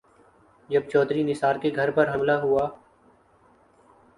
جب 0.69 0.89
چوہدری 0.91 1.23
نثار 1.23 1.55
کے 1.55 1.71
گھر 1.75 1.91
پر 1.91 2.13
حملہ 2.15 2.31
ہوا۔ 2.41 2.67